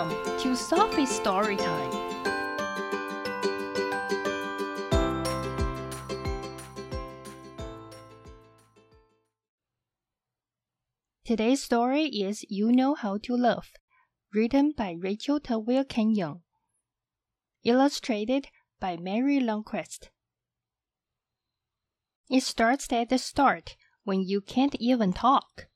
[0.00, 1.90] Welcome to Sophie's Story Time.
[11.22, 13.72] Today's story is You Know How to Love,
[14.32, 16.44] written by Rachel Tawil Kenyon,
[17.62, 18.46] illustrated
[18.80, 20.08] by Mary Lundquist.
[22.30, 25.68] It starts at the start when you can't even talk.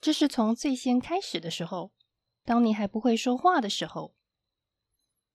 [0.00, 1.92] 这是从最先开始的时候，
[2.48, 4.14] 当你还不会说话的时候。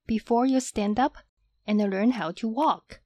[0.08, 1.17] Before you stand up
[1.63, 3.02] and learn how to walk，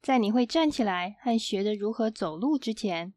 [0.00, 3.12] 在你会站起来和学着如何走路之前。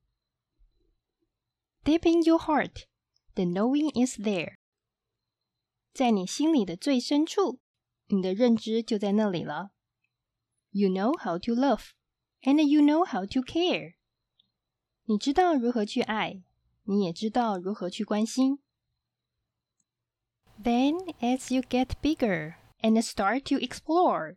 [1.85, 2.83] Deep in your heart,
[3.35, 4.57] the knowing is there。
[5.93, 7.61] 在你心里的最深处，
[8.07, 9.71] 你的认知就在那里了。
[10.71, 11.91] You know how to love,
[12.41, 13.95] and you know how to care。
[15.05, 16.43] 你知道如何去爱，
[16.83, 18.59] 你也知道如何去关心。
[20.62, 24.36] Then, as you get bigger and start to explore，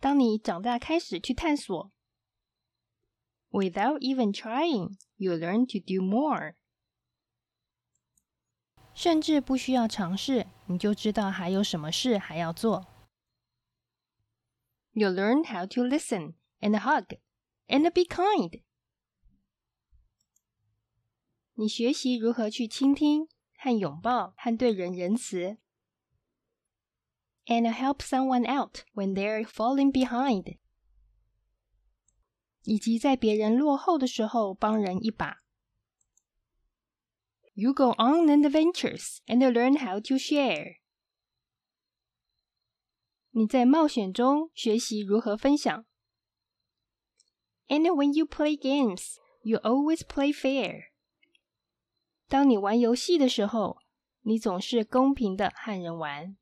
[0.00, 1.92] 当你长大开始去探索，
[3.50, 6.54] without even trying。you learn to do more.
[8.94, 12.88] 甚至不需要尝试，你就知道还有什么事还要做。
[14.92, 17.18] You learn how to listen and hug
[17.68, 18.62] and be kind.
[21.54, 23.28] 你学习如何去倾听
[23.66, 25.58] 和拥抱和对人仁慈。
[27.46, 30.58] And help someone out when they're falling behind.
[32.64, 35.38] 以及在别人落后的时候帮人一把。
[37.54, 40.76] You go on adventures and learn how to share。
[43.30, 45.84] 你在冒险中学习如何分享。
[47.68, 50.92] And when you play games, you always play fair。
[52.28, 53.78] 当你玩游戏的时候，
[54.22, 56.36] 你总是公平的和人玩。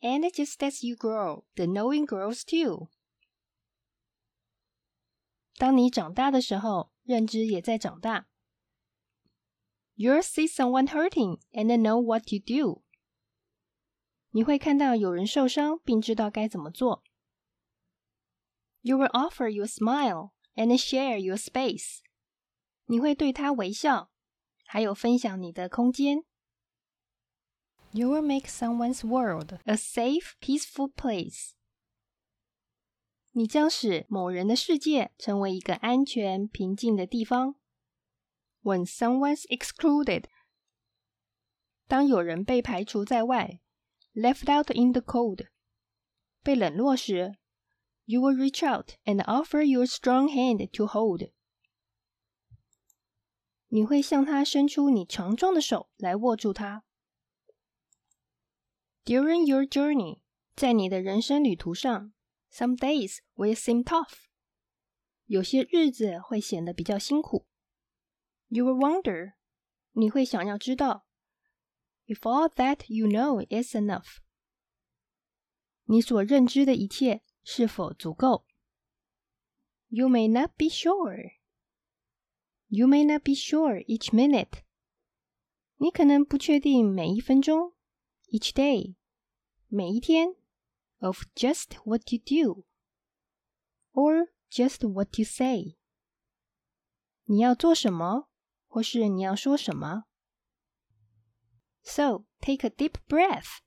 [0.00, 2.90] And just as you grow, the knowing grows too。
[5.56, 8.26] 当你长大的时候，认知也在长大。
[9.96, 12.82] You'll see someone hurting and know what to do。
[14.30, 17.04] 你会看到有人受伤，并知道该怎么做。
[18.80, 22.00] You will offer your smile and share your space。
[22.88, 24.10] 你会对他微笑，
[24.66, 26.24] 还有分享你的空间。
[27.92, 31.52] You will make someone's world a safe, peaceful place。
[33.32, 37.56] 你将使某人的世界成为一个安全、平静的地方。
[38.62, 40.24] When someone's excluded，
[41.86, 43.60] 当有人被排除在外，
[44.14, 45.48] left out in the cold，
[46.42, 47.36] 被冷落时，
[48.04, 51.30] you will reach out and offer your strong hand to hold。
[53.68, 56.84] 你会向他伸出你强壮的手来握住他。
[59.04, 60.20] During your journey，
[60.54, 62.12] 在你的人生旅途上。
[62.50, 64.26] Some days will seem tough.
[65.26, 67.48] 有些日子会显得比较辛苦。
[68.46, 69.32] You will wonder.
[69.90, 71.06] 你会想要知道，
[72.06, 74.18] if all that you know is enough.
[75.86, 78.46] 你所认知的一切是否足够？
[79.88, 81.32] You may not be sure.
[82.68, 84.62] You may not be sure each minute.
[85.76, 87.74] 你可能不确定每一分钟，
[88.30, 88.96] each day，
[89.68, 90.36] 每一天。
[91.00, 92.64] of just what you do
[93.92, 95.76] or just what you say.
[97.24, 98.30] 你要做什么，
[98.66, 100.04] 或是你要说什么。
[101.82, 103.58] So take a deep breath.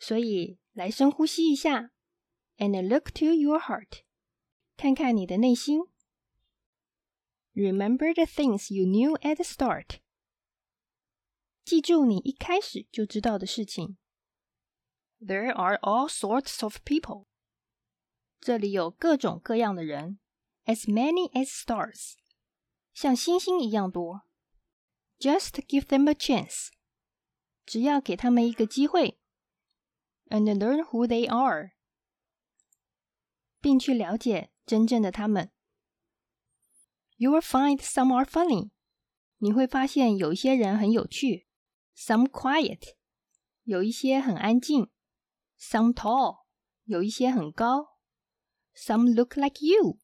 [0.00, 1.92] 所以来深呼吸一下，
[2.56, 4.02] and look to your heart.
[4.76, 5.82] 看看你的内心。
[7.54, 10.00] Remember the things you knew at the start.
[11.64, 13.96] 记住你一开始就知道的事情。
[15.20, 17.26] there are all sorts of people.
[18.40, 20.18] 这里有各种各样的人，
[20.64, 22.14] as many as stars，
[22.94, 24.22] 像星星一样多。
[25.18, 26.68] Just give them a chance，
[27.66, 29.20] 只要给他们一个机会，
[30.28, 31.72] and learn who they are，
[33.60, 35.52] 并去了解真正的他们。
[37.16, 38.70] You will find some are funny，
[39.38, 41.46] 你会发现有一些人很有趣，
[41.96, 42.94] some quiet，
[43.64, 44.90] 有一些很安静。
[45.60, 46.44] Some tall，
[46.84, 47.98] 有一些很高；
[48.74, 49.98] Some look like you，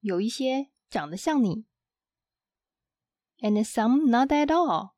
[0.00, 1.64] 有一些长得像你；
[3.38, 4.92] And some not at all，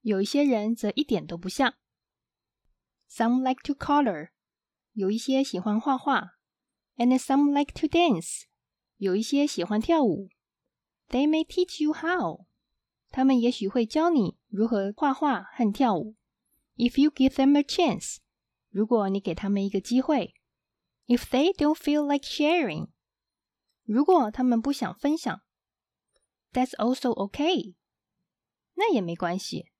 [0.00, 1.74] 有一些人则一点都不像。
[3.10, 4.30] Some like to color，
[4.92, 6.36] 有一些喜欢画画；
[6.96, 8.44] And some like to dance，
[9.00, 10.28] 有一些喜欢跳舞。
[11.08, 12.46] They may teach you how，
[13.10, 16.16] 他们也许会教你如何画画和跳舞。
[16.76, 18.18] If you give them a chance，
[18.70, 20.34] 如果你给他们一个机会。
[21.06, 22.88] If they don't feel like sharing，
[23.84, 25.40] 如果他们不想分享，
[26.52, 27.76] That's also okay，
[28.74, 29.70] 那也没关系。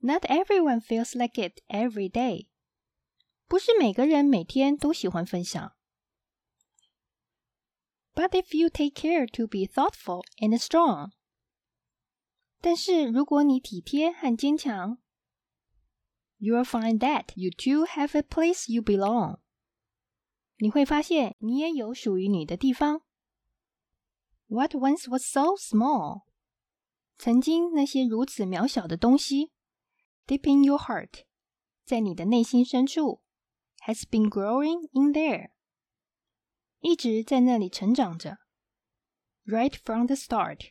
[0.00, 2.48] Not everyone feels like it every day，
[3.46, 5.72] 不是每个人每天都喜欢分享。
[8.14, 11.12] But if you take care to be thoughtful and strong，
[12.60, 14.98] 但是如果你体贴和坚强，
[16.38, 19.38] you'll find that you too have a place you belong。
[20.56, 23.02] 你会发现你也有属于你的地方。
[24.48, 26.24] What once was so small，
[27.16, 29.52] 曾经那些如此渺小的东西，
[30.26, 31.24] deep in your heart，
[31.84, 33.22] 在你的内心深处，
[33.86, 35.50] has been growing in there。
[36.82, 38.38] 一直在那里成长着，
[39.44, 40.70] right from the start，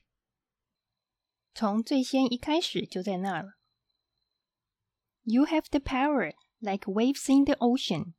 [1.54, 3.58] 从最先一开始就在那了。
[5.24, 8.14] You have the power like waves in the ocean，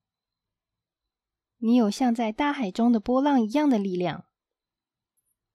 [1.57, 4.27] 你有像在大海中的波浪一样的力量。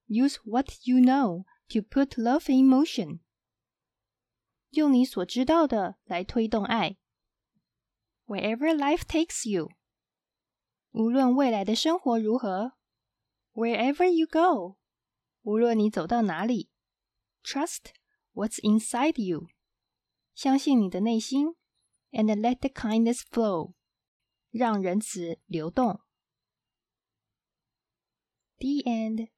[0.07, 3.19] Use what you know to put love in motion，
[4.71, 6.97] 用你所知道的来推动爱。
[8.25, 9.69] Wherever life takes you。
[10.91, 12.73] 无论未来的生活如何，
[13.53, 14.77] wherever you go，
[15.41, 16.69] 无论你走到哪里，
[17.43, 17.93] trust
[18.33, 19.47] what's inside you，
[20.35, 21.55] 相信你的内心，
[22.11, 23.73] and let the kindness flow，
[24.51, 26.01] 让仁慈流动。
[28.59, 29.29] The end.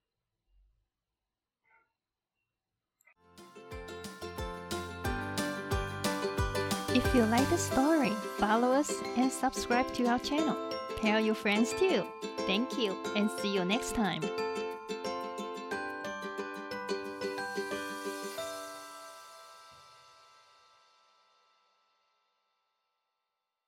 [6.93, 10.55] If you like the story, follow us and subscribe to our channel.
[11.00, 12.04] Tell your friends too.
[12.46, 14.22] Thank you and see you next time.